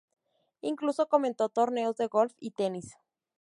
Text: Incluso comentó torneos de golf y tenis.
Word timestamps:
Incluso 0.61 1.07
comentó 1.07 1.49
torneos 1.49 1.95
de 1.95 2.07
golf 2.07 2.33
y 2.39 2.49
tenis. 2.49 2.97